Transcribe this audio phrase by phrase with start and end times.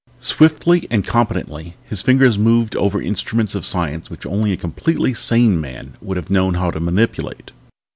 [0.19, 5.61] Swiftly and competently his fingers moved over instruments of science which only a completely sane
[5.61, 7.51] man would have known how to manipulate.